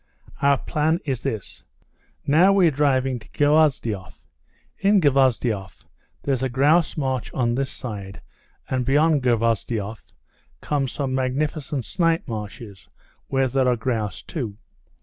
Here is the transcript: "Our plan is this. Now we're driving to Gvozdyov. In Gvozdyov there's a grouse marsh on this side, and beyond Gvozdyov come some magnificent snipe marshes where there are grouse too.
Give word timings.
"Our 0.41 0.57
plan 0.57 0.99
is 1.05 1.21
this. 1.21 1.63
Now 2.25 2.53
we're 2.53 2.71
driving 2.71 3.19
to 3.19 3.29
Gvozdyov. 3.29 4.17
In 4.79 4.99
Gvozdyov 4.99 5.85
there's 6.23 6.41
a 6.41 6.49
grouse 6.49 6.97
marsh 6.97 7.29
on 7.35 7.53
this 7.53 7.69
side, 7.69 8.19
and 8.67 8.83
beyond 8.83 9.21
Gvozdyov 9.21 10.01
come 10.59 10.87
some 10.87 11.13
magnificent 11.13 11.85
snipe 11.85 12.27
marshes 12.27 12.89
where 13.27 13.47
there 13.47 13.67
are 13.67 13.75
grouse 13.77 14.23
too. 14.23 14.57